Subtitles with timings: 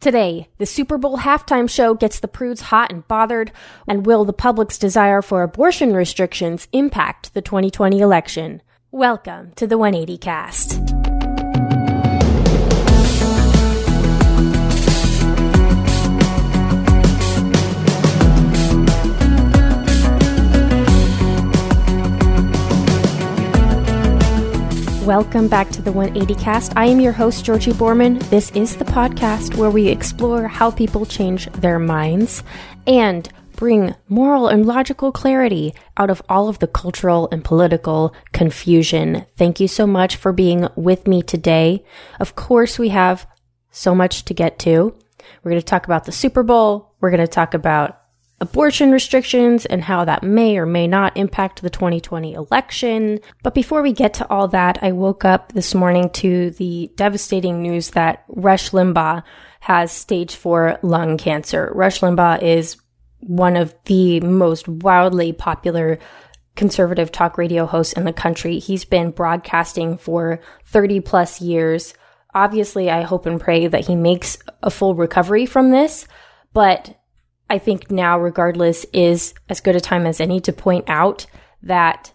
[0.00, 3.50] Today, the Super Bowl halftime show gets the prudes hot and bothered,
[3.88, 8.62] and will the public's desire for abortion restrictions impact the 2020 election?
[8.92, 10.95] Welcome to the 180 cast.
[25.06, 26.72] Welcome back to the 180 Cast.
[26.74, 28.18] I am your host, Georgi Boorman.
[28.28, 32.42] This is the podcast where we explore how people change their minds
[32.88, 39.24] and bring moral and logical clarity out of all of the cultural and political confusion.
[39.36, 41.84] Thank you so much for being with me today.
[42.18, 43.28] Of course, we have
[43.70, 44.92] so much to get to.
[45.44, 46.96] We're going to talk about the Super Bowl.
[47.00, 47.95] We're going to talk about
[48.40, 53.18] abortion restrictions and how that may or may not impact the 2020 election.
[53.42, 57.62] But before we get to all that, I woke up this morning to the devastating
[57.62, 59.22] news that Rush Limbaugh
[59.60, 61.72] has stage four lung cancer.
[61.74, 62.76] Rush Limbaugh is
[63.20, 65.98] one of the most wildly popular
[66.56, 68.58] conservative talk radio hosts in the country.
[68.58, 71.94] He's been broadcasting for 30 plus years.
[72.34, 76.06] Obviously, I hope and pray that he makes a full recovery from this,
[76.52, 76.98] but
[77.48, 81.26] I think now, regardless, is as good a time as any to point out
[81.62, 82.12] that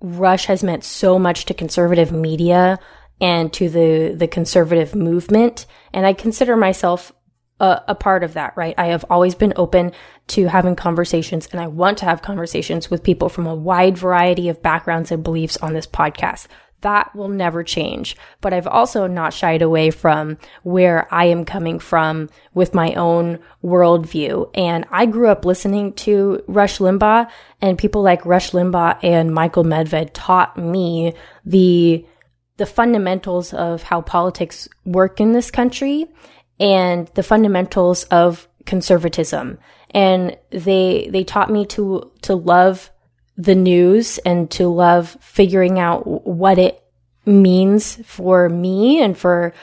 [0.00, 2.78] Rush has meant so much to conservative media
[3.20, 5.66] and to the, the conservative movement.
[5.92, 7.12] And I consider myself
[7.60, 8.74] a, a, part of that, right?
[8.78, 9.92] I have always been open
[10.28, 14.48] to having conversations and I want to have conversations with people from a wide variety
[14.48, 16.46] of backgrounds and beliefs on this podcast
[16.82, 18.16] that will never change.
[18.40, 23.38] But I've also not shied away from where I am coming from with my own
[23.62, 24.50] worldview.
[24.54, 27.30] And I grew up listening to Rush Limbaugh
[27.60, 31.14] and people like Rush Limbaugh and Michael Medved taught me
[31.44, 32.04] the,
[32.56, 36.06] the fundamentals of how politics work in this country
[36.58, 39.58] and the fundamentals of conservatism.
[39.90, 42.90] And they, they taught me to, to love
[43.40, 46.82] the news and to love figuring out what it
[47.24, 49.54] means for me and for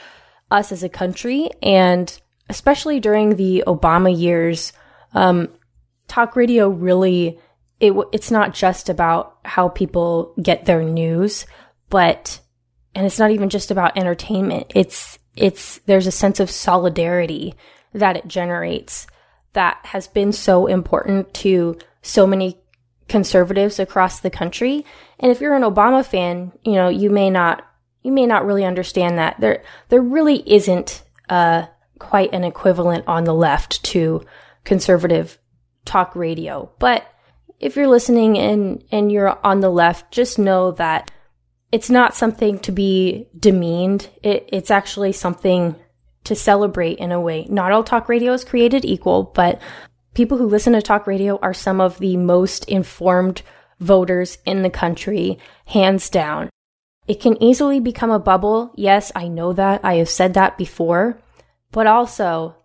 [0.50, 1.50] us as a country.
[1.62, 4.72] And especially during the Obama years,
[5.12, 5.48] um,
[6.08, 7.38] talk radio really,
[7.78, 11.46] it, it's not just about how people get their news,
[11.88, 12.40] but,
[12.94, 14.72] and it's not even just about entertainment.
[14.74, 17.54] It's, it's, there's a sense of solidarity
[17.92, 19.06] that it generates
[19.52, 22.58] that has been so important to so many
[23.08, 24.84] conservatives across the country.
[25.18, 27.64] And if you're an Obama fan, you know, you may not,
[28.02, 31.66] you may not really understand that there, there really isn't, uh,
[31.98, 34.24] quite an equivalent on the left to
[34.64, 35.38] conservative
[35.84, 36.70] talk radio.
[36.78, 37.06] But
[37.58, 41.10] if you're listening and, and you're on the left, just know that
[41.72, 44.08] it's not something to be demeaned.
[44.22, 45.74] It, it's actually something
[46.24, 47.46] to celebrate in a way.
[47.48, 49.60] Not all talk radio is created equal, but
[50.14, 53.42] people who listen to talk radio are some of the most informed
[53.80, 56.50] voters in the country, hands down.
[57.06, 58.72] It can easily become a bubble.
[58.76, 59.80] Yes, I know that.
[59.84, 61.20] I have said that before.
[61.72, 62.56] But also,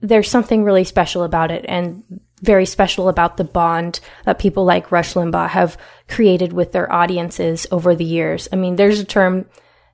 [0.00, 2.02] there's something really special about it and
[2.42, 5.76] very special about the bond that people like Rush Limbaugh have
[6.08, 8.48] created with their audiences over the years.
[8.50, 9.46] I mean, there's a term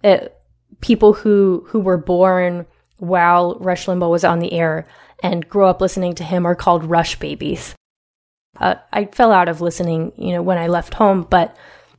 [0.02, 0.28] that uh,
[0.80, 2.66] people who, who were born
[2.98, 4.86] while Rush Limbaugh was on the air
[5.22, 7.74] and grew up listening to him are called Rush babies.
[8.58, 11.56] Uh, I fell out of listening, you know, when I left home, but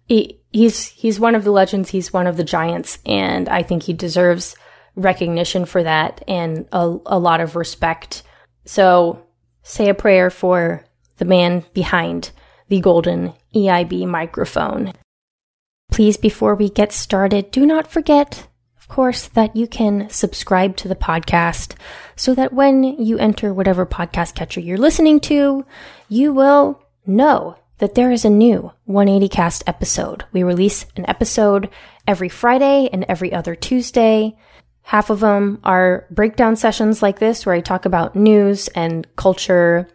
[0.07, 1.89] he, he's he's one of the legends.
[1.89, 4.55] He's one of the giants, and I think he deserves
[4.95, 8.23] recognition for that and a, a lot of respect.
[8.65, 9.23] So,
[9.61, 10.83] say a prayer for
[11.17, 12.31] the man behind
[12.69, 14.93] the golden EIB microphone.
[15.91, 18.47] Please, before we get started, do not forget
[18.87, 21.75] of course, that you can subscribe to the podcast
[22.17, 25.65] so that when you enter whatever podcast catcher you're listening to,
[26.09, 30.25] you will know that there is a new 180 cast episode.
[30.33, 31.69] We release an episode
[32.07, 34.35] every Friday and every other Tuesday.
[34.81, 39.87] Half of them are breakdown sessions like this where I talk about news and culture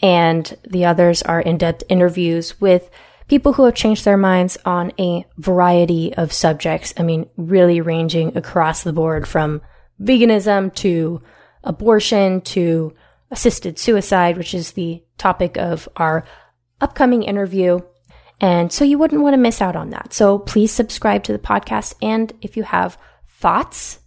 [0.00, 2.88] and the others are in-depth interviews with
[3.28, 6.94] people who have changed their minds on a variety of subjects.
[6.96, 9.62] I mean, really ranging across the board from
[10.00, 11.22] veganism to
[11.66, 12.94] abortion to
[13.30, 16.24] assisted suicide, which is the topic of our
[16.80, 17.80] upcoming interview.
[18.40, 20.12] And so you wouldn't want to miss out on that.
[20.12, 21.94] So please subscribe to the podcast.
[22.00, 22.96] And if you have
[23.28, 23.98] thoughts,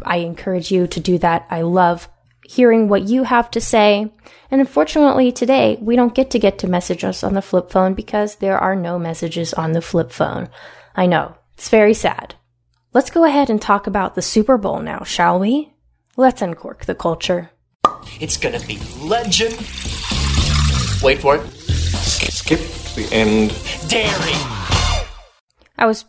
[0.03, 1.47] I encourage you to do that.
[1.49, 2.07] I love
[2.45, 4.11] hearing what you have to say.
[4.51, 7.93] And unfortunately, today we don't get to get to message us on the flip phone
[7.93, 10.49] because there are no messages on the flip phone.
[10.95, 11.35] I know.
[11.53, 12.35] It's very sad.
[12.93, 15.73] Let's go ahead and talk about the Super Bowl now, shall we?
[16.17, 17.51] Let's uncork the culture.
[18.19, 19.53] It's gonna be legend.
[21.03, 21.47] Wait for it.
[21.51, 22.59] Skip
[22.95, 23.49] the end.
[23.87, 24.33] Dairy.
[25.77, 26.05] I was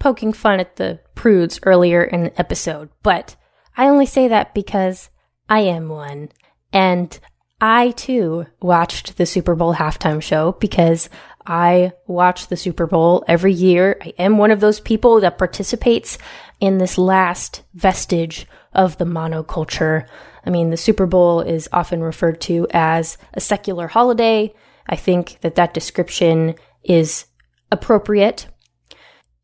[0.00, 3.34] poking fun at the prudes earlier in the episode, but
[3.78, 5.08] I only say that because
[5.48, 6.28] I am one.
[6.70, 7.18] And
[7.62, 11.08] I too watched the Super Bowl halftime show because
[11.46, 13.96] I watch the Super Bowl every year.
[14.02, 16.18] I am one of those people that participates
[16.60, 20.06] in this last vestige of the monoculture.
[20.44, 24.52] I mean, the Super Bowl is often referred to as a secular holiday.
[24.86, 27.24] I think that that description is
[27.72, 28.46] appropriate.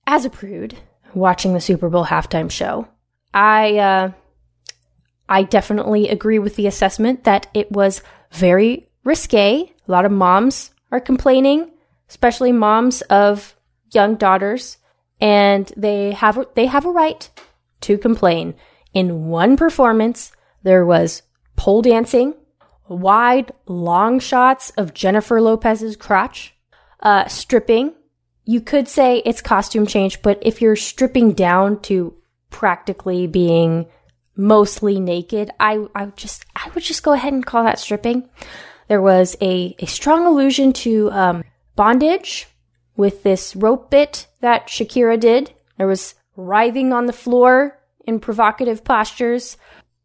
[0.07, 0.77] As a prude,
[1.15, 2.89] watching the Super Bowl halftime show,
[3.33, 4.13] I uh,
[5.29, 8.03] I definitely agree with the assessment that it was
[8.33, 9.73] very risque.
[9.87, 11.71] A lot of moms are complaining,
[12.09, 13.57] especially moms of
[13.93, 14.79] young daughters,
[15.21, 17.29] and they have they have a right
[17.83, 18.55] to complain.
[18.93, 21.23] In one performance, there was
[21.57, 22.35] pole dancing,
[22.89, 26.55] wide long shots of Jennifer Lopez's crotch,
[27.01, 27.95] uh, stripping.
[28.51, 32.15] You could say it's costume change, but if you're stripping down to
[32.51, 33.87] practically being
[34.35, 38.29] mostly naked, I, I just I would just go ahead and call that stripping.
[38.89, 41.45] There was a, a strong allusion to um,
[41.77, 42.49] bondage
[42.97, 45.53] with this rope bit that Shakira did.
[45.79, 49.59] There was writhing on the floor in provocative postures.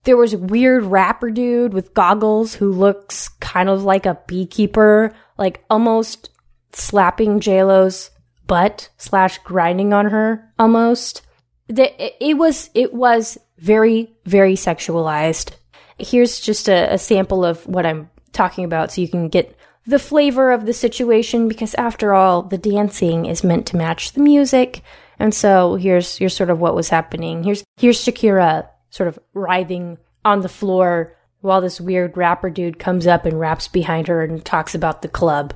[0.04, 5.16] There was a weird rapper dude with goggles who looks kind of like a beekeeper,
[5.36, 6.30] like almost
[6.74, 8.12] slapping JLo's
[8.48, 11.22] butt slash grinding on her almost.
[11.68, 15.54] It was, it was very, very sexualized.
[15.98, 19.58] Here's just a, a sample of what I'm talking about so you can get
[19.88, 24.22] the flavor of the situation because after all, the dancing is meant to match the
[24.22, 24.82] music.
[25.20, 27.44] And so here's here's sort of what was happening.
[27.44, 33.06] Here's here's Shakira sort of writhing on the floor while this weird rapper dude comes
[33.06, 35.54] up and raps behind her and talks about the club.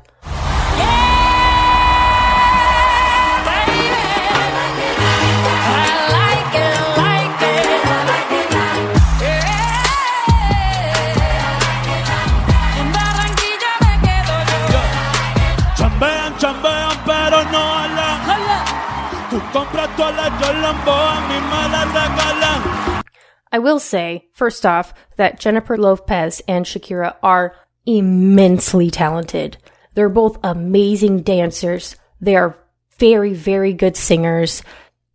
[23.51, 29.57] I will say, first off, that Jennifer Lopez and Shakira are immensely talented.
[29.95, 31.95] They're both amazing dancers.
[32.21, 32.57] They are
[32.97, 34.63] very, very good singers.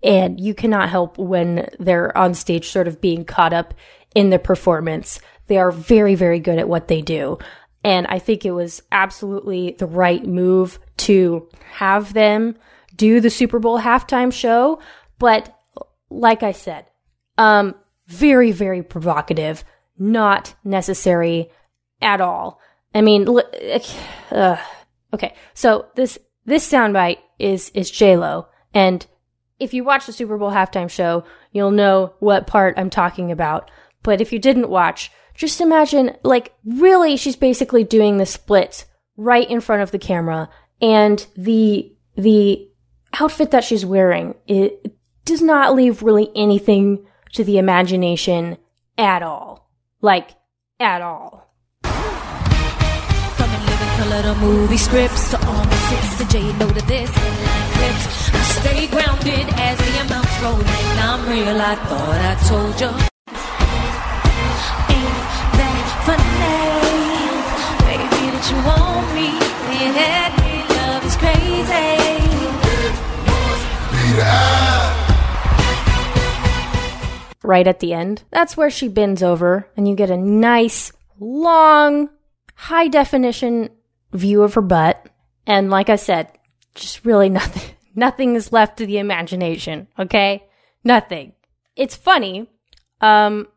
[0.03, 3.73] And you cannot help when they're on stage sort of being caught up
[4.15, 5.21] in the performance.
[5.47, 7.39] They are very, very good at what they do.
[7.83, 12.57] And I think it was absolutely the right move to have them
[12.95, 14.81] do the Super Bowl halftime show.
[15.19, 15.55] But
[16.11, 16.87] like I said,
[17.39, 17.75] um,
[18.07, 19.65] very, very provocative,
[19.99, 21.51] not necessary
[22.03, 22.61] at all.
[22.95, 23.27] I mean,
[24.31, 24.57] uh,
[25.13, 25.35] okay.
[25.55, 28.47] So this, this soundbite is, is J-Lo.
[28.73, 29.05] And
[29.59, 33.71] if you watch the Super Bowl halftime show, you'll know what part I'm talking about.
[34.03, 38.85] But if you didn't watch, just imagine, like, really, she's basically doing the splits
[39.17, 40.51] right in front of the camera.
[40.81, 42.69] And the, the
[43.21, 44.95] outfit that she's wearing, it
[45.25, 48.57] does not leave really anything to the imagination
[48.99, 49.71] at all.
[50.01, 50.31] Like,
[50.81, 51.49] at all.
[51.83, 53.51] From
[54.41, 58.35] movie scripts to all the six to J to this clips.
[58.35, 60.61] I stay grounded as the amounts roll.
[61.07, 62.91] I'm real, I thought I told you.
[64.95, 65.19] Ain't
[65.59, 67.29] that funny?
[67.87, 69.29] Baby, that you want me.
[69.97, 70.29] Yeah,
[77.43, 82.09] Right at the end, that's where she bends over, and you get a nice, long,
[82.55, 83.71] high definition
[84.13, 85.07] view of her butt.
[85.47, 86.31] And like I said,
[86.75, 90.47] just really nothing, nothing is left to the imagination, okay?
[90.85, 91.33] Nothing.
[91.77, 92.49] It's funny.
[93.01, 93.49] Um,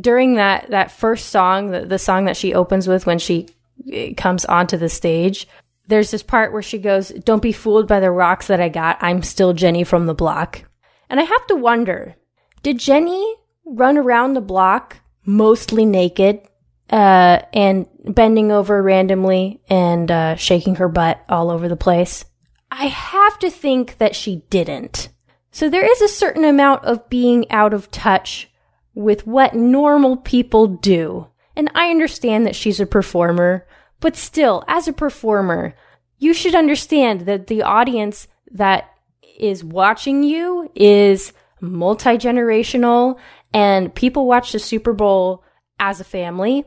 [0.00, 3.48] during that that first song, the, the song that she opens with when she
[3.90, 5.48] eh, comes onto the stage,
[5.92, 8.98] there's this part where she goes, "Don't be fooled by the rocks that I got.
[9.00, 10.64] I'm still Jenny from the block."
[11.10, 12.16] And I have to wonder,
[12.62, 13.34] did Jenny
[13.66, 14.96] run around the block
[15.26, 16.40] mostly naked
[16.90, 22.24] uh, and bending over randomly and uh, shaking her butt all over the place?
[22.70, 25.10] I have to think that she didn't.
[25.50, 28.50] So there is a certain amount of being out of touch
[28.94, 31.26] with what normal people do.
[31.54, 33.66] And I understand that she's a performer,
[34.02, 35.74] but still, as a performer,
[36.18, 38.90] you should understand that the audience that
[39.38, 43.18] is watching you is multi generational
[43.54, 45.44] and people watch the Super Bowl
[45.78, 46.64] as a family.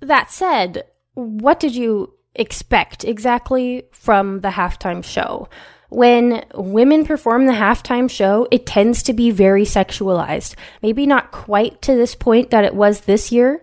[0.00, 5.48] That said, what did you expect exactly from the halftime show?
[5.88, 10.54] When women perform the halftime show, it tends to be very sexualized.
[10.82, 13.62] Maybe not quite to this point that it was this year.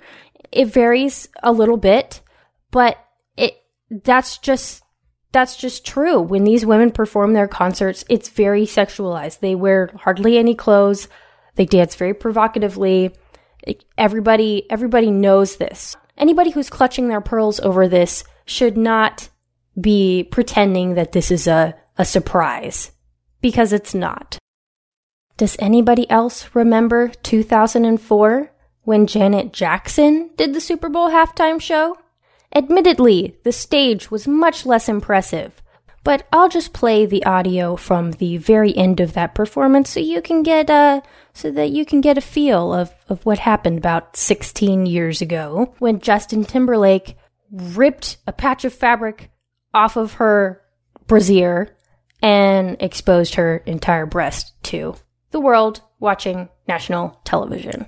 [0.52, 2.22] It varies a little bit,
[2.72, 2.98] but
[3.92, 4.84] that's just
[5.34, 6.20] that's just true.
[6.20, 9.40] When these women perform their concerts, it's very sexualized.
[9.40, 11.08] They wear hardly any clothes.
[11.56, 13.16] They dance very provocatively.
[13.98, 15.96] Everybody everybody knows this.
[16.18, 19.30] Anybody who's clutching their pearls over this should not
[19.80, 22.92] be pretending that this is a, a surprise
[23.42, 24.38] because it's not.
[25.38, 28.52] Does anybody else remember 2004
[28.84, 31.98] when Janet Jackson did the Super Bowl halftime show?
[32.54, 35.62] Admittedly, the stage was much less impressive,
[36.04, 40.22] but I'll just play the audio from the very end of that performance so you
[40.22, 41.02] can get a
[41.34, 45.74] so that you can get a feel of, of what happened about 16 years ago
[45.80, 47.16] when Justin Timberlake
[47.52, 49.32] ripped a patch of fabric
[49.74, 50.62] off of her
[51.08, 51.76] brassiere
[52.22, 54.96] and exposed her entire breast to
[55.32, 57.88] the world watching national television.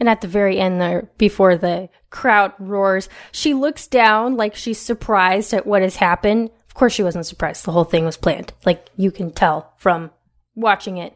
[0.00, 4.78] And at the very end there, before the crowd roars, she looks down like she's
[4.78, 6.50] surprised at what has happened.
[6.66, 7.66] Of course she wasn't surprised.
[7.66, 8.54] The whole thing was planned.
[8.64, 10.10] Like you can tell from
[10.54, 11.14] watching it.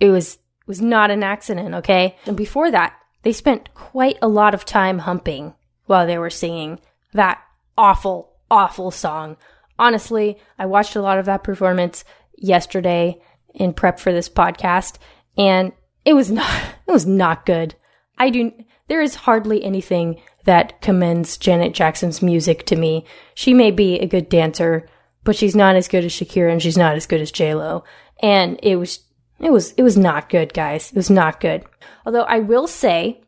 [0.00, 2.16] It was was not an accident, okay?
[2.26, 5.54] And before that, they spent quite a lot of time humping
[5.84, 6.80] while they were singing
[7.12, 7.40] that
[7.78, 9.36] awful, awful song.
[9.78, 12.04] Honestly, I watched a lot of that performance
[12.36, 13.20] yesterday
[13.56, 14.98] in prep for this podcast,
[15.36, 15.72] and
[16.04, 16.50] it was not
[16.86, 17.74] it was not good.
[18.18, 18.52] I do
[18.88, 23.04] there is hardly anything that commends Janet Jackson's music to me.
[23.34, 24.88] She may be a good dancer,
[25.24, 27.84] but she's not as good as Shakira and she's not as good as J Lo.
[28.22, 29.00] And it was
[29.40, 30.90] it was it was not good, guys.
[30.90, 31.64] It was not good.
[32.06, 33.20] Although I will say,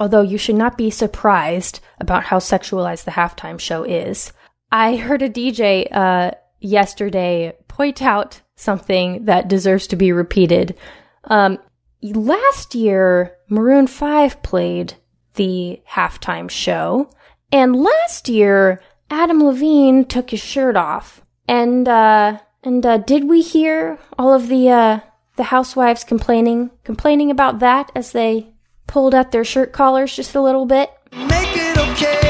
[0.00, 4.32] although you should not be surprised about how sexualized the halftime show is,
[4.72, 10.76] I heard a DJ uh, yesterday point out something that deserves to be repeated.
[11.24, 11.58] Um,
[12.02, 14.94] last year, Maroon 5 played
[15.34, 17.10] the halftime show,
[17.50, 18.80] and last year,
[19.10, 21.22] Adam Levine took his shirt off.
[21.46, 25.00] And, uh, and, uh, did we hear all of the, uh,
[25.36, 28.48] the housewives complaining, complaining about that as they
[28.86, 30.90] pulled up their shirt collars just a little bit?
[31.12, 32.20] Make it okay.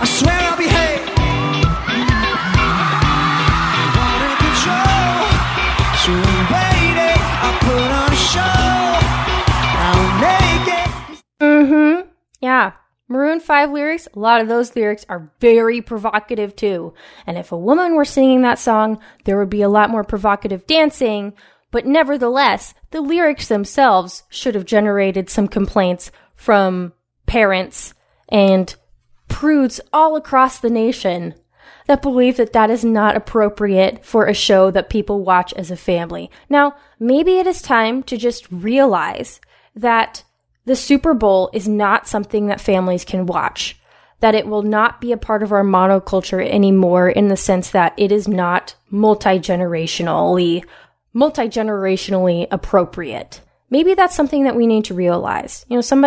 [0.00, 0.93] I swear I'll behave.
[12.44, 12.72] Yeah.
[13.08, 16.92] Maroon 5 lyrics, a lot of those lyrics are very provocative too.
[17.26, 20.66] And if a woman were singing that song, there would be a lot more provocative
[20.66, 21.32] dancing,
[21.70, 26.92] but nevertheless, the lyrics themselves should have generated some complaints from
[27.24, 27.94] parents
[28.28, 28.76] and
[29.28, 31.34] prudes all across the nation
[31.86, 35.76] that believe that that is not appropriate for a show that people watch as a
[35.76, 36.30] family.
[36.50, 39.40] Now, maybe it is time to just realize
[39.74, 40.24] that
[40.66, 43.78] the Super Bowl is not something that families can watch.
[44.20, 47.92] That it will not be a part of our monoculture anymore in the sense that
[47.98, 50.64] it is not multi-generationally,
[51.12, 53.42] multi-generationally appropriate.
[53.68, 55.66] Maybe that's something that we need to realize.
[55.68, 56.06] You know, some,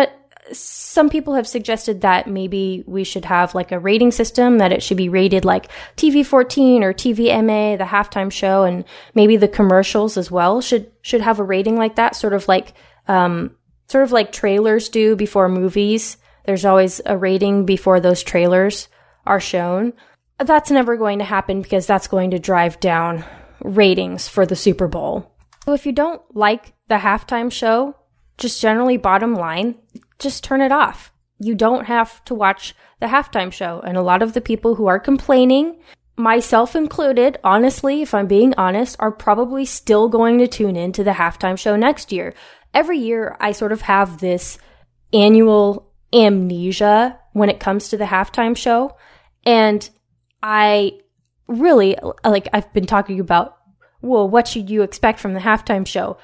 [0.52, 4.82] some people have suggested that maybe we should have like a rating system, that it
[4.82, 8.84] should be rated like TV 14 or TVMA, the halftime show, and
[9.14, 12.72] maybe the commercials as well should, should have a rating like that, sort of like,
[13.06, 13.54] um,
[13.88, 16.16] sort of like trailers do before movies.
[16.44, 18.88] There's always a rating before those trailers
[19.26, 19.92] are shown.
[20.38, 23.24] That's never going to happen because that's going to drive down
[23.62, 25.34] ratings for the Super Bowl.
[25.64, 27.96] So if you don't like the halftime show,
[28.38, 29.74] just generally bottom line,
[30.18, 31.12] just turn it off.
[31.40, 33.80] you don't have to watch the halftime show.
[33.80, 35.78] And a lot of the people who are complaining,
[36.16, 41.04] myself included, honestly, if I'm being honest, are probably still going to tune in to
[41.04, 42.34] the halftime show next year.
[42.74, 44.58] Every year, I sort of have this
[45.12, 48.96] annual amnesia when it comes to the halftime show.
[49.44, 49.88] And
[50.42, 51.00] I
[51.46, 53.56] really, like, I've been talking about,
[54.00, 56.18] well, what should you expect from the halftime show?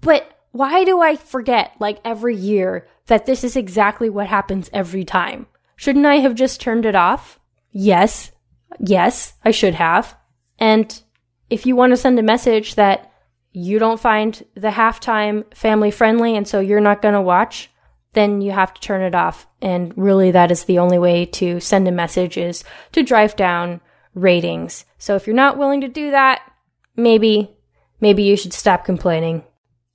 [0.00, 5.04] But why do I forget, like, every year that this is exactly what happens every
[5.04, 5.46] time?
[5.76, 7.38] Shouldn't I have just turned it off?
[7.70, 8.32] Yes.
[8.78, 10.16] Yes, I should have.
[10.58, 11.02] And
[11.48, 13.09] if you want to send a message that
[13.52, 17.70] you don't find the halftime family friendly and so you're not going to watch,
[18.12, 19.46] then you have to turn it off.
[19.60, 23.80] And really that is the only way to send a message is to drive down
[24.14, 24.84] ratings.
[24.98, 26.42] So if you're not willing to do that,
[26.96, 27.50] maybe,
[28.00, 29.44] maybe you should stop complaining.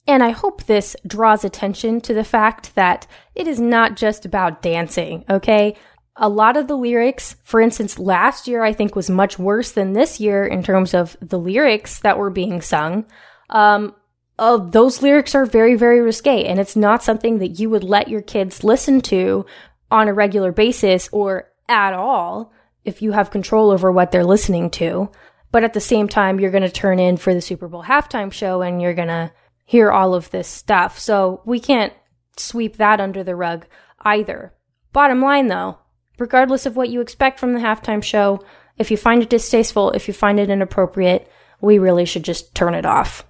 [0.07, 4.61] And I hope this draws attention to the fact that it is not just about
[4.61, 5.75] dancing, okay?
[6.15, 9.93] A lot of the lyrics, for instance, last year I think was much worse than
[9.93, 13.05] this year in terms of the lyrics that were being sung.
[13.49, 13.95] Um,
[14.37, 18.09] uh, those lyrics are very, very risque, and it's not something that you would let
[18.09, 19.45] your kids listen to
[19.89, 22.51] on a regular basis or at all
[22.83, 25.09] if you have control over what they're listening to.
[25.51, 28.31] But at the same time, you're going to turn in for the Super Bowl halftime
[28.31, 29.31] show and you're going to
[29.65, 30.99] hear all of this stuff.
[30.99, 31.93] So we can't
[32.37, 33.65] sweep that under the rug
[34.01, 34.53] either.
[34.91, 35.79] Bottom line though,
[36.19, 38.43] regardless of what you expect from the halftime show,
[38.77, 41.29] if you find it distasteful, if you find it inappropriate,
[41.61, 43.25] we really should just turn it off.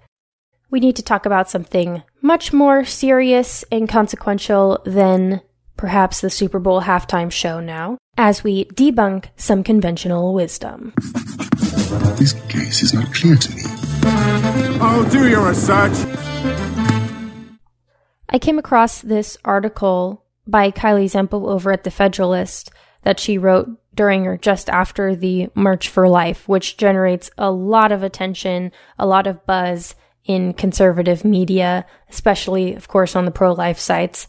[0.72, 5.42] We need to talk about something much more serious and consequential than
[5.78, 10.94] perhaps the Super Bowl halftime show now, as we debunk some conventional wisdom.
[12.18, 13.62] This case is not clear to me.
[14.82, 15.94] Oh, do your research.
[18.30, 22.72] I came across this article by Kylee Zempel over at The Federalist
[23.04, 27.92] that she wrote during or just after the March for Life, which generates a lot
[27.92, 33.54] of attention, a lot of buzz in conservative media, especially, of course, on the pro
[33.54, 34.28] life sites.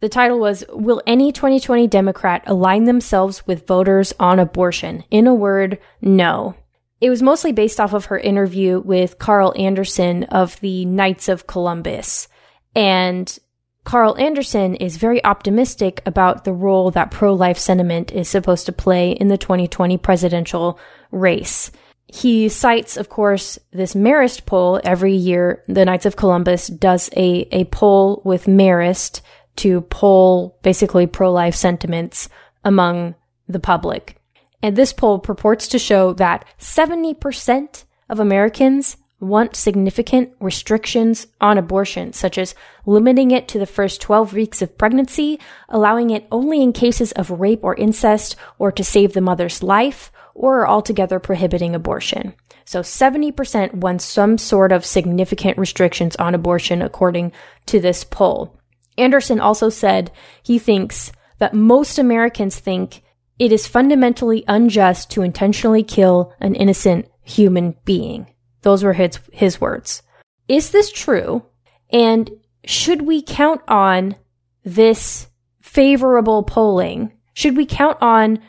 [0.00, 5.04] The title was Will Any 2020 Democrat Align Themselves with Voters on Abortion?
[5.10, 6.56] In a word, no.
[7.00, 11.46] It was mostly based off of her interview with Carl Anderson of the Knights of
[11.46, 12.28] Columbus.
[12.74, 13.38] And
[13.84, 18.72] Carl Anderson is very optimistic about the role that pro life sentiment is supposed to
[18.72, 20.78] play in the 2020 presidential
[21.10, 21.70] race.
[22.12, 25.64] He cites, of course, this Marist poll every year.
[25.66, 29.22] The Knights of Columbus does a, a poll with Marist
[29.56, 32.28] to poll basically pro life sentiments
[32.64, 33.14] among
[33.48, 34.18] the public.
[34.62, 42.12] And this poll purports to show that 70% of Americans want significant restrictions on abortion,
[42.12, 46.74] such as limiting it to the first 12 weeks of pregnancy, allowing it only in
[46.74, 52.34] cases of rape or incest or to save the mother's life, or altogether prohibiting abortion.
[52.64, 57.32] So 70% want some sort of significant restrictions on abortion according
[57.66, 58.58] to this poll.
[58.96, 60.10] Anderson also said
[60.42, 63.02] he thinks that most Americans think
[63.38, 68.26] it is fundamentally unjust to intentionally kill an innocent human being.
[68.60, 70.02] Those were his, his words.
[70.48, 71.44] Is this true?
[71.90, 72.30] And
[72.64, 74.16] should we count on
[74.64, 75.28] this
[75.60, 77.12] favorable polling?
[77.34, 78.40] Should we count on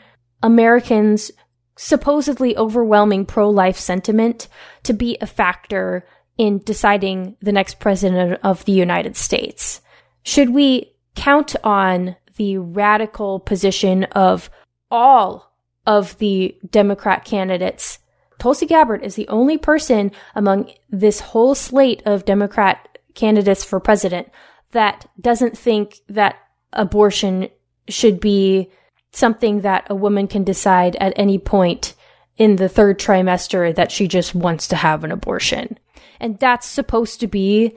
[0.42, 1.32] Americans'
[1.76, 4.48] supposedly overwhelming pro life sentiment
[4.82, 6.06] to be a factor
[6.36, 9.80] in deciding the next president of the United States?
[10.22, 14.50] Should we count on the radical position of
[14.90, 15.52] all
[15.86, 17.98] of the Democrat candidates.
[18.38, 24.28] Tulsi Gabbard is the only person among this whole slate of Democrat candidates for president
[24.72, 26.36] that doesn't think that
[26.72, 27.48] abortion
[27.88, 28.70] should be
[29.16, 31.94] something that a woman can decide at any point
[32.36, 35.78] in the third trimester that she just wants to have an abortion.
[36.20, 37.76] And that's supposed to be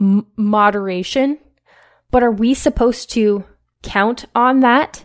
[0.00, 1.38] m- moderation.
[2.10, 3.44] But are we supposed to
[3.82, 5.04] count on that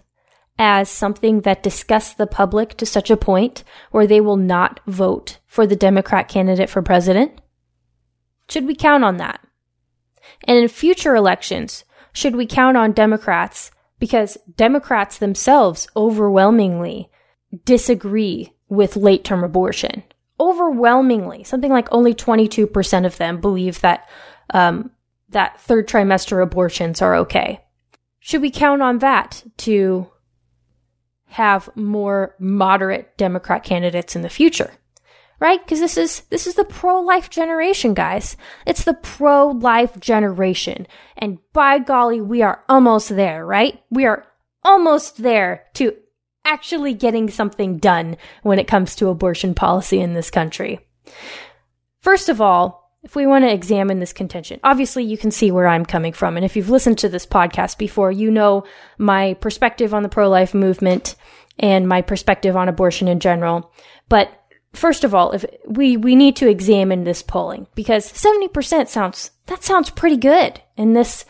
[0.60, 5.38] as something that disgusts the public to such a point where they will not vote
[5.46, 7.40] for the Democrat candidate for president?
[8.50, 9.42] Should we count on that?
[10.46, 17.10] And in future elections, should we count on Democrats because Democrats themselves overwhelmingly
[17.66, 20.04] disagree with late term abortion?
[20.40, 24.08] Overwhelmingly, something like only 22% of them believe that,
[24.54, 24.92] um,
[25.30, 27.62] that third trimester abortions are okay.
[28.20, 30.12] Should we count on that to
[31.30, 34.72] have more moderate Democrat candidates in the future.
[35.40, 35.64] Right?
[35.64, 38.38] Because this is, this is the pro-life generation, guys.
[38.66, 40.88] It's the pro-life generation.
[41.16, 43.80] And by golly, we are almost there, right?
[43.92, 44.26] We are
[44.64, 45.96] almost there to
[46.44, 50.80] actually getting something done when it comes to abortion policy in this country.
[52.02, 55.68] First of all, if we want to examine this contention, obviously you can see where
[55.68, 56.36] I'm coming from.
[56.36, 58.64] And if you've listened to this podcast before, you know
[58.98, 61.16] my perspective on the pro life movement
[61.60, 63.72] and my perspective on abortion in general.
[64.10, 64.32] But
[64.78, 69.64] first of all, if we, we need to examine this polling because 70% sounds, that
[69.64, 70.62] sounds pretty good.
[70.78, 71.26] And this,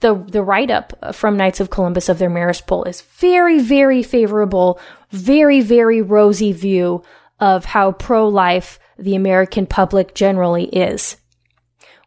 [0.00, 4.02] the, the write up from Knights of Columbus of their Marist poll is very, very
[4.02, 7.02] favorable, very, very rosy view
[7.40, 11.16] of how pro life the American public generally is.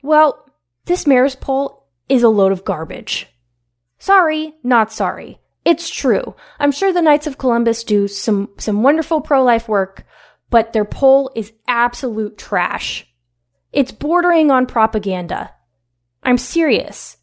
[0.02, 0.46] Well,
[0.86, 3.28] this Marist poll is a load of garbage.
[4.00, 5.40] Sorry, not sorry.
[5.64, 6.36] It's true.
[6.60, 10.06] I'm sure the Knights of Columbus do some, some wonderful pro-life work,
[10.52, 13.08] but their poll is absolute trash.
[13.74, 15.56] It's bordering on propaganda.
[16.22, 17.18] I'm serious.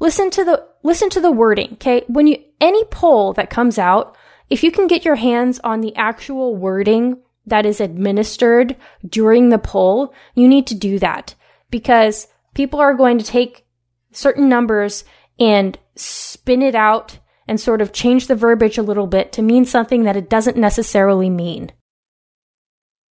[0.00, 2.02] Listen to the, listen to the wording, okay?
[2.08, 4.16] When you, any poll that comes out,
[4.48, 9.58] if you can get your hands on the actual wording that is administered during the
[9.58, 11.34] poll, you need to do that
[11.70, 13.66] because people are going to take
[14.10, 15.04] certain numbers
[15.38, 19.64] and spin it out and sort of change the verbiage a little bit to mean
[19.64, 21.72] something that it doesn't necessarily mean.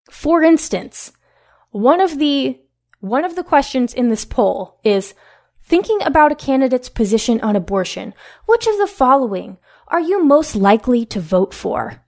[0.10, 1.12] For instance,
[1.72, 2.60] one of the
[3.00, 5.14] one of the questions in this poll is
[5.64, 8.14] thinking about a candidate's position on abortion.
[8.46, 12.04] Which of the following are you most likely to vote for?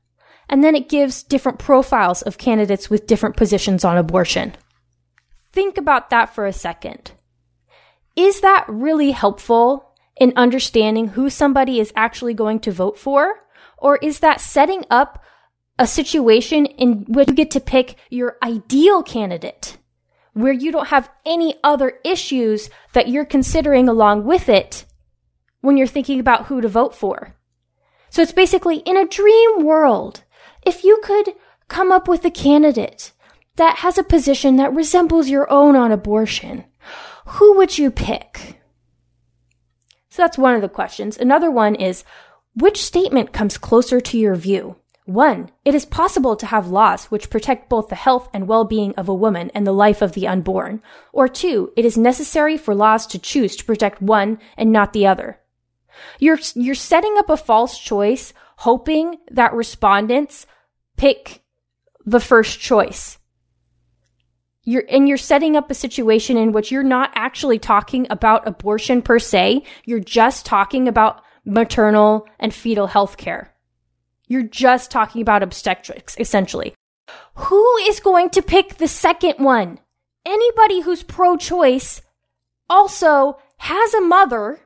[0.49, 4.55] And then it gives different profiles of candidates with different positions on abortion.
[5.53, 7.11] Think about that for a second.
[8.15, 13.35] Is that really helpful in understanding who somebody is actually going to vote for?
[13.77, 15.23] Or is that setting up
[15.81, 19.79] a situation in which you get to pick your ideal candidate
[20.33, 24.85] where you don't have any other issues that you're considering along with it
[25.61, 27.35] when you're thinking about who to vote for?
[28.11, 30.23] So it's basically in a dream world,
[30.63, 31.33] if you could
[31.67, 33.11] come up with a candidate
[33.55, 36.63] that has a position that resembles your own on abortion,
[37.25, 38.61] who would you pick?
[40.09, 41.17] So that's one of the questions.
[41.17, 42.03] Another one is,
[42.53, 44.75] which statement comes closer to your view?
[45.05, 49.09] One, it is possible to have laws which protect both the health and well-being of
[49.09, 50.81] a woman and the life of the unborn.
[51.11, 55.07] Or two, it is necessary for laws to choose to protect one and not the
[55.07, 55.39] other.
[56.19, 60.45] You're, you're setting up a false choice, hoping that respondents
[60.97, 61.41] pick
[62.05, 63.17] the first choice
[64.63, 69.01] you're and you're setting up a situation in which you're not actually talking about abortion
[69.01, 73.53] per se you're just talking about maternal and fetal health care
[74.31, 76.73] you're just talking about obstetrics essentially
[77.35, 79.79] who is going to pick the second one
[80.25, 82.01] anybody who's pro-choice
[82.69, 84.61] also has a mother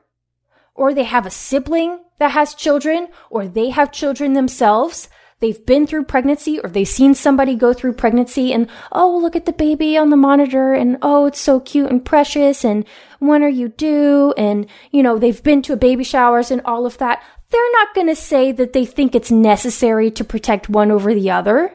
[0.74, 5.08] or they have a sibling that has children or they have children themselves
[5.40, 9.44] they've been through pregnancy or they've seen somebody go through pregnancy and, oh, look at
[9.44, 12.86] the baby on the monitor and, oh, it's so cute and precious and
[13.18, 14.34] when are you due?
[14.36, 17.22] And, you know, they've been to baby showers and all of that.
[17.50, 21.30] They're not going to say that they think it's necessary to protect one over the
[21.30, 21.74] other.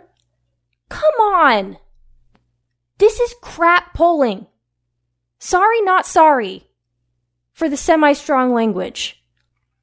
[0.90, 1.78] Come on.
[2.98, 4.48] This is crap polling.
[5.40, 6.68] Sorry, not sorry
[7.54, 9.24] for the semi strong language.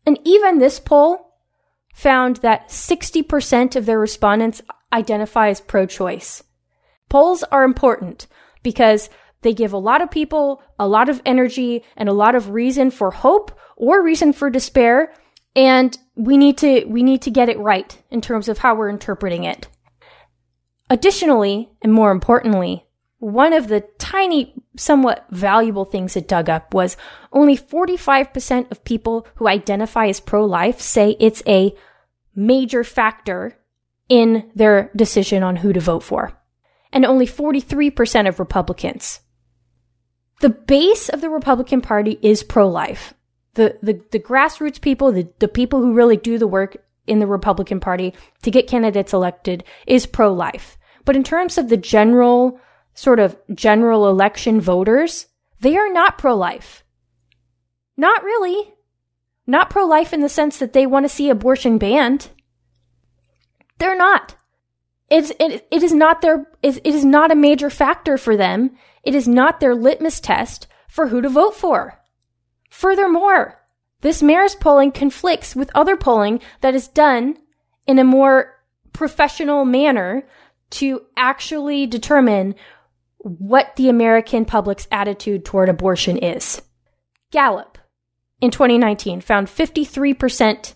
[0.05, 1.35] And even this poll
[1.95, 6.43] found that 60% of their respondents identify as pro choice.
[7.09, 8.27] Polls are important
[8.63, 9.11] because
[9.43, 12.91] they give a lot of people a lot of energy and a lot of reason
[12.91, 15.13] for hope or reason for despair.
[15.57, 18.91] And we need to, we need to get it right in terms of how we're
[18.91, 19.69] interpreting it.
[20.91, 22.87] Additionally, and more importantly,
[23.19, 26.97] one of the tiny, somewhat valuable things it dug up was
[27.33, 31.75] only 45% of people who identify as pro-life say it's a
[32.35, 33.59] major factor
[34.09, 36.33] in their decision on who to vote for.
[36.93, 39.21] And only 43% of Republicans.
[40.41, 43.13] The base of the Republican Party is pro-life.
[43.59, 46.77] The, the, the grassroots people, the, the people who really do the work
[47.09, 50.79] in the Republican Party to get candidates elected is pro-life.
[51.05, 52.61] But in terms of the general,
[52.95, 55.27] sort of general election voters,
[55.59, 56.85] they are not pro-life.
[57.97, 58.75] Not really.
[59.45, 62.29] Not pro life in the sense that they want to see abortion banned.
[63.79, 64.37] They're not.
[65.11, 68.77] It's, it, it is not their, it, it is not a major factor for them.
[69.03, 71.98] It is not their litmus test for who to vote for.
[72.69, 73.61] Furthermore,
[74.01, 77.37] this Marist polling conflicts with other polling that is done
[77.87, 78.55] in a more
[78.93, 80.27] professional manner
[80.71, 82.55] to actually determine
[83.19, 86.63] what the American public's attitude toward abortion is.
[87.31, 87.79] Gallup
[88.41, 90.75] in 2019 found 53%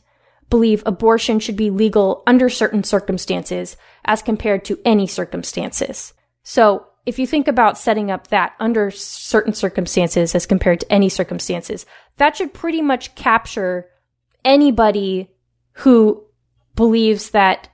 [0.51, 6.13] believe abortion should be legal under certain circumstances as compared to any circumstances.
[6.43, 11.09] So if you think about setting up that under certain circumstances as compared to any
[11.09, 11.85] circumstances,
[12.17, 13.89] that should pretty much capture
[14.45, 15.31] anybody
[15.73, 16.25] who
[16.77, 17.69] believes that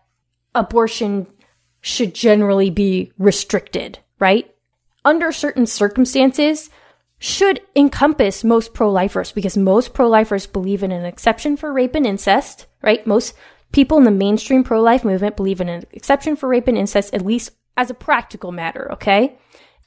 [0.54, 1.26] abortion
[1.80, 4.54] should generally be restricted, right?
[5.04, 6.70] Under certain circumstances
[7.18, 12.66] should encompass most pro-lifers because most pro-lifers believe in an exception for rape and incest,
[12.82, 13.06] right?
[13.06, 13.34] Most
[13.72, 17.24] people in the mainstream pro-life movement believe in an exception for rape and incest, at
[17.24, 19.38] least as a practical matter, okay?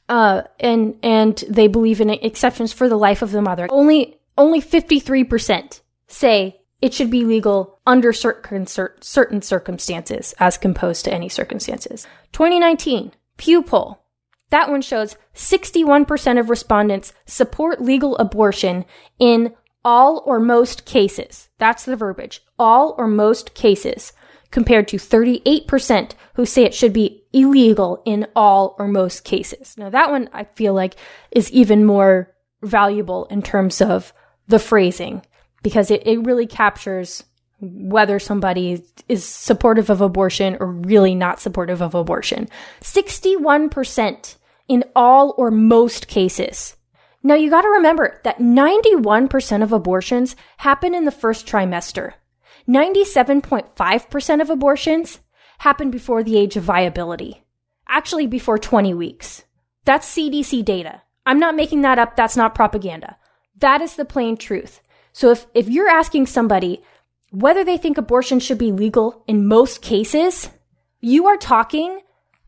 [0.08, 3.68] Uh, and, and they believe in exceptions for the life of the mother.
[3.70, 11.12] Only, only 53% say it should be legal under certain, certain circumstances as composed to
[11.12, 12.06] any circumstances.
[12.32, 13.98] 2019, Pew poll.
[14.48, 18.86] That one shows 61% of respondents support legal abortion
[19.18, 21.50] in all or most cases.
[21.58, 22.42] That's the verbiage.
[22.58, 24.12] All or most cases
[24.52, 29.76] compared to 38% who say it should be illegal in all or most cases.
[29.76, 30.94] Now that one I feel like
[31.32, 34.12] is even more valuable in terms of
[34.46, 35.22] the phrasing
[35.62, 37.24] because it, it really captures
[37.60, 42.48] whether somebody is supportive of abortion or really not supportive of abortion.
[42.80, 44.36] 61%
[44.68, 46.76] in all or most cases.
[47.22, 52.14] Now you gotta remember that 91% of abortions happen in the first trimester.
[52.68, 55.20] 97.5% of abortions
[55.58, 57.44] happen before the age of viability.
[57.88, 59.44] Actually, before 20 weeks.
[59.84, 61.02] That's CDC data.
[61.26, 62.16] I'm not making that up.
[62.16, 63.16] That's not propaganda.
[63.58, 64.80] That is the plain truth.
[65.12, 66.82] So if, if you're asking somebody
[67.30, 70.50] whether they think abortion should be legal in most cases,
[71.00, 72.00] you are talking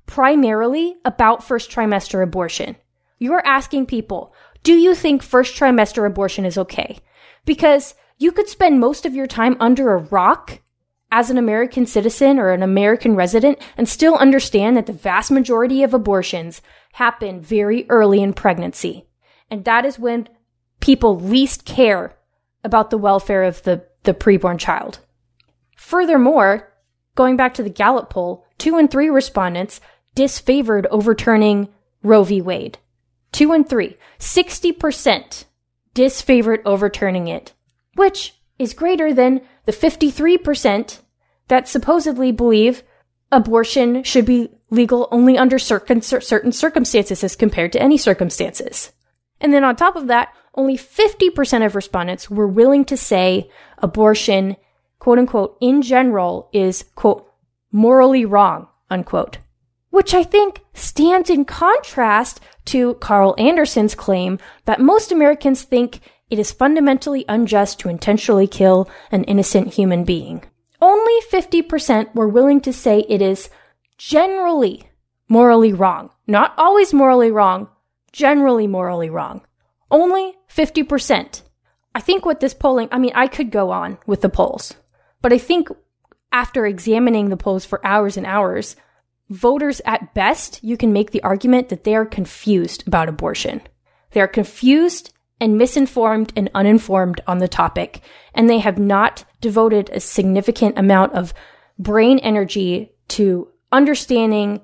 [0.07, 2.77] primarily about first trimester abortion.
[3.18, 6.98] You're asking people, do you think first trimester abortion is okay?
[7.46, 10.61] Because you could spend most of your time under a rock
[11.11, 15.83] as an American citizen or an American resident and still understand that the vast majority
[15.83, 16.61] of abortions
[16.94, 19.07] happen very early in pregnancy.
[19.50, 20.29] And that is when
[20.81, 22.16] people least care
[22.62, 24.98] about the welfare of the, the preborn child.
[25.77, 26.72] Furthermore,
[27.14, 29.81] going back to the Gallup poll, two and three respondents
[30.16, 31.68] disfavored overturning
[32.03, 32.40] Roe v.
[32.40, 32.79] Wade.
[33.33, 33.96] Two and three.
[34.18, 35.44] 60%
[35.94, 37.53] disfavored overturning it,
[37.94, 41.00] which is greater than the 53%
[41.48, 42.83] that supposedly believe
[43.33, 48.92] abortion should be legal only under certain, certain circumstances as compared to any circumstances.
[49.40, 54.57] And then on top of that, only 50% of respondents were willing to say abortion,
[54.98, 57.30] quote unquote, in general is, quote,
[57.72, 59.38] morally wrong, unquote.
[59.90, 66.00] Which I think stands in contrast to Carl Anderson's claim that most Americans think
[66.34, 70.42] it is fundamentally unjust to intentionally kill an innocent human being.
[70.80, 73.50] Only 50% were willing to say it is
[73.98, 74.90] generally
[75.28, 76.10] morally wrong.
[76.26, 77.68] Not always morally wrong,
[78.10, 79.42] generally morally wrong.
[79.92, 81.42] Only 50%.
[81.94, 84.74] I think what this polling, I mean, I could go on with the polls,
[85.22, 85.68] but I think
[86.32, 88.74] after examining the polls for hours and hours,
[89.30, 93.62] voters at best, you can make the argument that they are confused about abortion.
[94.10, 98.00] They are confused and misinformed and uninformed on the topic,
[98.34, 101.34] and they have not devoted a significant amount of
[101.78, 104.60] brain energy to understanding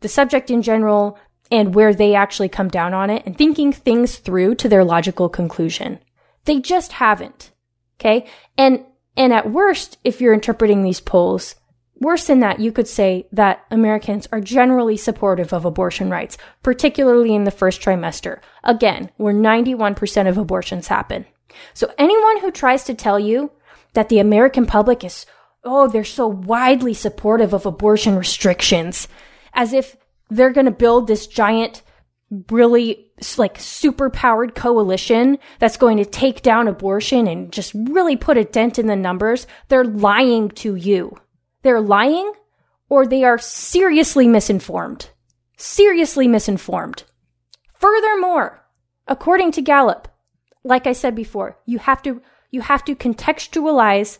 [0.00, 1.18] the subject in general,
[1.50, 5.28] and where they actually come down on it and thinking things through to their logical
[5.28, 5.98] conclusion.
[6.44, 7.50] They just haven't.
[7.98, 8.26] Okay.
[8.56, 8.84] And,
[9.16, 11.56] and at worst, if you're interpreting these polls,
[12.00, 17.34] worse than that, you could say that Americans are generally supportive of abortion rights, particularly
[17.34, 18.40] in the first trimester.
[18.64, 21.26] Again, where 91% of abortions happen.
[21.74, 23.52] So anyone who tries to tell you
[23.92, 25.26] that the American public is,
[25.64, 29.08] oh, they're so widely supportive of abortion restrictions,
[29.52, 29.96] as if
[30.30, 31.82] they're going to build this giant,
[32.50, 38.38] really like super powered coalition that's going to take down abortion and just really put
[38.38, 39.46] a dent in the numbers.
[39.68, 41.16] They're lying to you.
[41.62, 42.32] They're lying
[42.88, 45.10] or they are seriously misinformed.
[45.56, 47.04] Seriously misinformed.
[47.74, 48.64] Furthermore,
[49.06, 50.08] according to Gallup,
[50.64, 52.20] like I said before, you have to,
[52.50, 54.18] you have to contextualize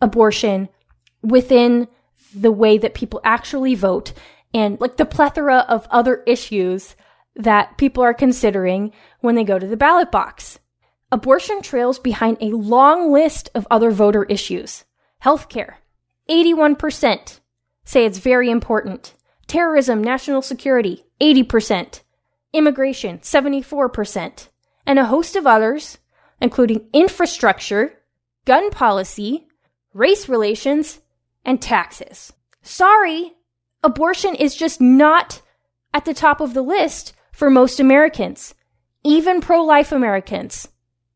[0.00, 0.68] abortion
[1.22, 1.88] within
[2.34, 4.12] the way that people actually vote
[4.54, 6.96] and like the plethora of other issues
[7.36, 10.58] that people are considering when they go to the ballot box.
[11.12, 14.84] Abortion trails behind a long list of other voter issues.
[15.24, 15.74] Healthcare.
[16.30, 17.40] 81%
[17.84, 19.14] say it's very important.
[19.46, 22.02] Terrorism, national security, 80%.
[22.52, 24.48] Immigration, 74%.
[24.86, 25.98] And a host of others,
[26.40, 27.94] including infrastructure,
[28.44, 29.48] gun policy,
[29.92, 31.00] race relations,
[31.44, 32.32] and taxes.
[32.62, 33.32] Sorry,
[33.82, 35.42] abortion is just not
[35.92, 38.54] at the top of the list for most Americans,
[39.02, 40.68] even pro life Americans.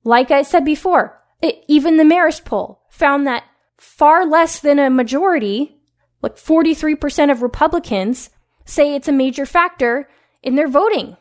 [0.03, 3.45] Like I said before, it, even the Marist poll found that
[3.79, 5.77] far less than a majority,
[6.23, 8.31] like 43% of Republicans,
[8.65, 10.09] say it's a major factor
[10.43, 11.17] in their voting.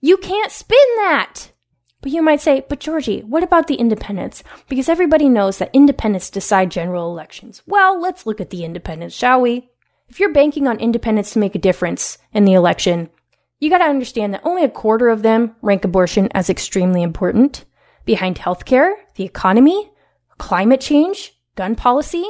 [0.00, 1.52] You can't spin that.
[2.00, 4.44] But you might say, but Georgi, what about the independents?
[4.68, 7.62] Because everybody knows that independents decide general elections.
[7.66, 9.68] Well, let's look at the independents, shall we?
[10.08, 13.10] If you're banking on independents to make a difference in the election,
[13.58, 17.64] you gotta understand that only a quarter of them rank abortion as extremely important,
[18.04, 19.90] behind healthcare, the economy,
[20.38, 22.24] climate change, gun policy,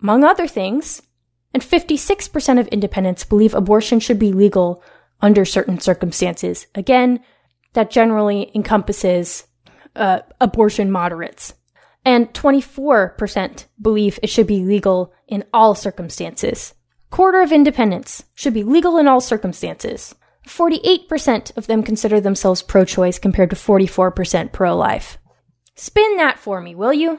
[0.00, 1.02] among other things.
[1.52, 4.82] And 56% of independents believe abortion should be legal
[5.20, 6.68] under certain circumstances.
[6.76, 7.20] Again,
[7.72, 9.44] that generally encompasses
[9.96, 11.54] uh, abortion moderates.
[12.04, 16.74] And 24% believe it should be legal in all circumstances.
[17.10, 20.14] Quarter of independents should be legal in all circumstances.
[20.46, 25.18] 48% of them consider themselves pro choice compared to 44% pro life.
[25.74, 27.18] Spin that for me, will you?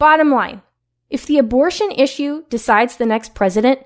[0.00, 0.62] Bottom line
[1.10, 3.80] if the abortion issue decides the next president,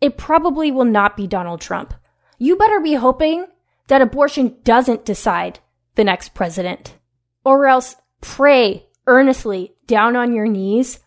[0.00, 1.92] it probably will not be Donald Trump.
[2.38, 3.44] You better be hoping
[3.88, 5.58] that abortion doesn't decide
[5.94, 6.96] the next president.
[7.44, 11.00] Or else pray earnestly down on your knees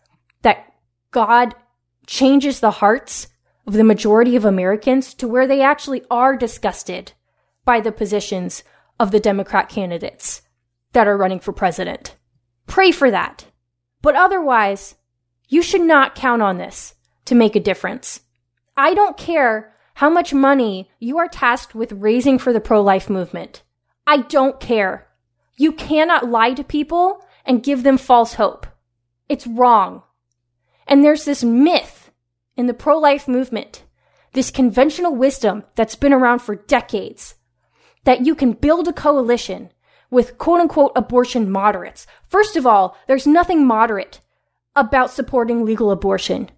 [0.44, 0.72] that
[1.10, 1.56] God
[2.06, 3.30] changes the hearts
[3.66, 7.14] of the majority of Americans to where they actually are disgusted
[7.66, 8.64] by the positions
[9.00, 10.44] of the Democrat candidates
[10.94, 12.16] that are running for president.
[12.68, 13.46] Pray for that.
[14.02, 14.96] But otherwise,
[15.48, 18.22] you should not count on this to make a difference.
[18.76, 23.10] I don't care how much money you are tasked with raising for the pro life
[23.10, 23.64] movement.
[24.08, 25.08] I don't care.
[25.58, 28.66] You cannot lie to people and give them false hope.
[29.30, 30.04] It's wrong.
[30.88, 32.12] And there's this myth
[32.58, 33.84] in the pro life movement,
[34.34, 37.36] this conventional wisdom that's been around for decades,
[38.04, 39.72] that you can build a coalition
[40.12, 42.06] with quote unquote abortion moderates.
[42.28, 44.20] First of all, there's nothing moderate
[44.76, 46.52] about supporting legal abortion.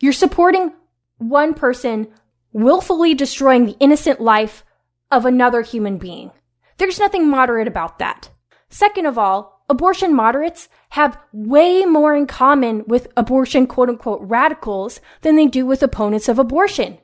[0.00, 0.72] You're supporting
[1.16, 2.08] one person
[2.52, 4.64] willfully destroying the innocent life
[5.10, 6.30] of another human being.
[6.76, 8.30] There's nothing moderate about that.
[8.68, 15.00] Second of all, abortion moderates have way more in common with abortion quote unquote radicals
[15.22, 16.98] than they do with opponents of abortion.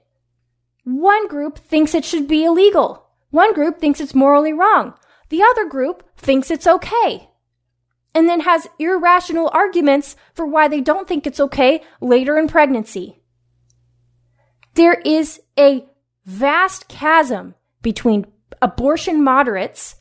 [0.85, 3.07] One group thinks it should be illegal.
[3.31, 4.95] One group thinks it's morally wrong.
[5.29, 7.31] The other group thinks it's okay.
[8.15, 13.21] And then has irrational arguments for why they don't think it's okay later in pregnancy.
[14.75, 15.85] There is a
[16.25, 18.27] vast chasm between
[18.63, 19.97] abortion moderates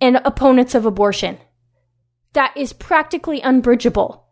[0.00, 1.38] and opponents of abortion
[2.32, 4.24] that is practically unbridgeable.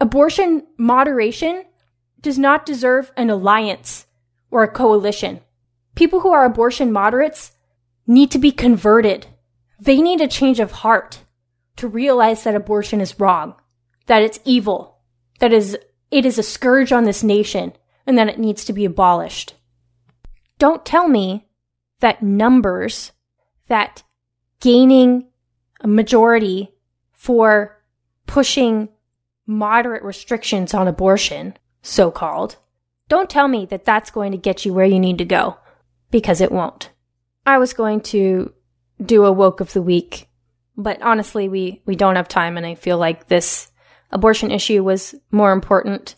[0.00, 1.64] Abortion moderation
[2.20, 4.06] does not deserve an alliance
[4.50, 5.40] or a coalition.
[5.94, 7.52] People who are abortion moderates
[8.06, 9.26] need to be converted.
[9.84, 11.20] They need a change of heart
[11.76, 13.54] to realize that abortion is wrong,
[14.06, 14.98] that it's evil,
[15.40, 15.76] that is,
[16.10, 17.74] it is a scourge on this nation,
[18.06, 19.54] and that it needs to be abolished.
[20.58, 21.48] Don't tell me
[22.00, 23.12] that numbers,
[23.68, 24.02] that
[24.60, 25.26] gaining
[25.80, 26.72] a majority
[27.12, 27.78] for
[28.26, 28.88] pushing
[29.46, 32.56] moderate restrictions on abortion, so called,
[33.10, 35.58] don't tell me that that's going to get you where you need to go,
[36.10, 36.88] because it won't.
[37.44, 38.54] I was going to
[39.02, 40.28] do a woke of the week,
[40.76, 43.70] but honestly, we, we don't have time, and I feel like this
[44.10, 46.14] abortion issue was more important.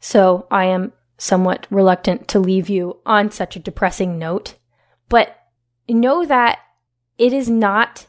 [0.00, 4.54] So I am somewhat reluctant to leave you on such a depressing note.
[5.08, 5.36] But
[5.88, 6.58] know that
[7.16, 8.06] it is not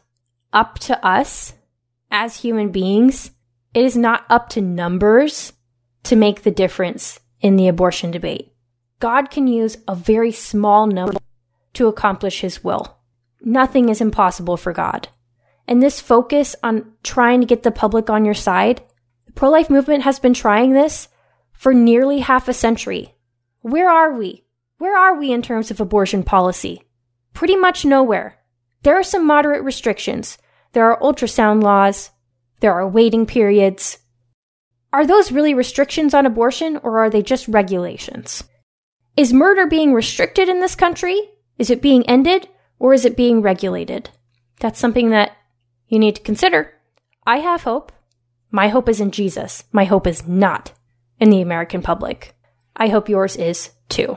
[0.52, 1.54] up to us
[2.10, 3.32] as human beings.
[3.74, 5.52] It is not up to numbers
[6.04, 8.52] to make the difference in the abortion debate.
[9.00, 11.18] God can use a very small number
[11.74, 12.98] to accomplish his will.
[13.42, 15.08] Nothing is impossible for God.
[15.66, 18.82] And this focus on trying to get the public on your side,
[19.26, 21.08] the pro life movement has been trying this
[21.52, 23.14] for nearly half a century.
[23.60, 24.44] Where are we?
[24.78, 26.82] Where are we in terms of abortion policy?
[27.34, 28.38] Pretty much nowhere.
[28.82, 30.38] There are some moderate restrictions.
[30.72, 32.10] There are ultrasound laws.
[32.60, 33.98] There are waiting periods.
[34.92, 38.42] Are those really restrictions on abortion or are they just regulations?
[39.16, 41.20] Is murder being restricted in this country?
[41.58, 42.48] Is it being ended
[42.80, 44.10] or is it being regulated?
[44.58, 45.36] That's something that
[45.86, 46.74] you need to consider.
[47.24, 47.92] I have hope.
[48.50, 49.62] My hope is in Jesus.
[49.70, 50.72] My hope is not
[51.20, 52.34] in the American public.
[52.74, 54.16] I hope yours is too.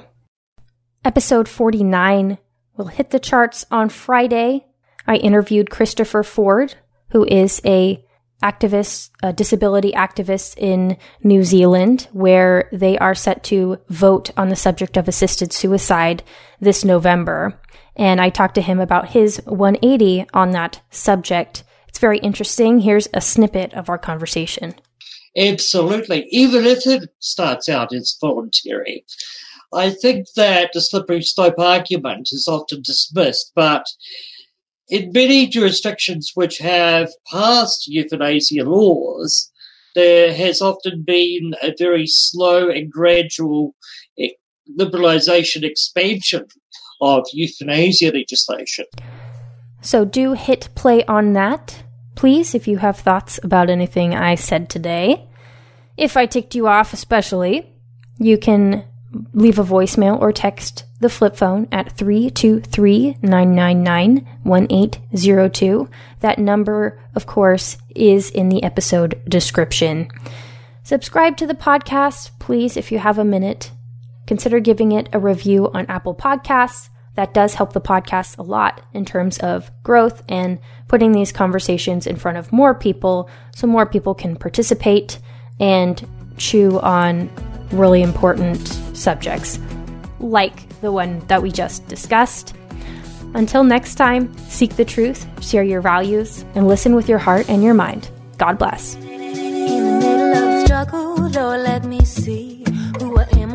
[1.06, 2.40] Episode 49
[2.78, 4.66] will hit the charts on Friday.
[5.06, 6.76] I interviewed Christopher Ford,
[7.10, 8.04] who is a
[8.42, 14.56] activists, uh, disability activists in New Zealand, where they are set to vote on the
[14.56, 16.24] subject of assisted suicide
[16.60, 17.60] this November.
[17.96, 21.64] And I talked to him about his 180 on that subject.
[21.88, 22.80] It's very interesting.
[22.80, 24.76] Here's a snippet of our conversation.
[25.38, 26.28] Absolutely.
[26.30, 29.06] Even if it starts out as voluntary,
[29.74, 33.86] I think that the slippery slope argument is often dismissed, but
[34.88, 39.52] in many jurisdictions which have passed euthanasia laws,
[39.96, 43.76] there has often been a very slow and gradual
[44.20, 44.30] eh,
[44.80, 46.46] liberalisation expansion
[47.04, 48.86] of euthanasia legislation.
[49.82, 51.84] So do hit play on that,
[52.16, 55.28] please, if you have thoughts about anything I said today.
[55.98, 57.70] If I ticked you off, especially,
[58.18, 58.86] you can
[59.34, 65.90] leave a voicemail or text the flip phone at 323 999 1802.
[66.22, 70.10] That number, of course, is in the episode description.
[70.84, 73.72] Subscribe to the podcast, please, if you have a minute.
[74.26, 76.90] Consider giving it a review on Apple Podcasts.
[77.16, 82.08] That does help the podcast a lot in terms of growth and putting these conversations
[82.08, 85.20] in front of more people so more people can participate
[85.60, 86.08] and
[86.38, 87.30] chew on
[87.72, 89.60] really important subjects,
[90.20, 92.56] like the one that we just discussed.
[93.36, 97.64] Until next time, seek the truth, share your values, and listen with your heart and
[97.64, 98.10] your mind.
[98.38, 98.96] God bless.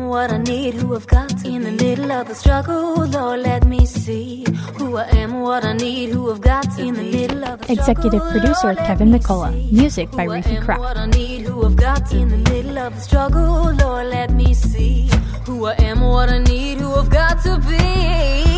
[0.09, 3.65] What I need, who I've got to In the middle of the struggle, Lord, let
[3.65, 4.43] me see
[4.77, 7.71] who I am, what I need, who I've got to In the middle of the
[7.73, 9.71] Executive producer Kevin McCullough.
[9.71, 10.81] Music by who I Reefy am, Craft.
[10.81, 14.53] What I need, who I've got In the middle of the struggle, Lord, let me
[14.55, 15.09] see
[15.45, 18.48] who I am, what I need, who I've got to be.